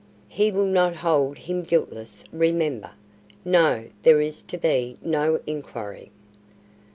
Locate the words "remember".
2.31-2.89